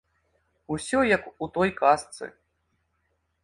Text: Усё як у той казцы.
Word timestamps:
Усё 0.75 1.03
як 1.17 1.23
у 1.47 1.49
той 1.57 1.69
казцы. 1.81 2.25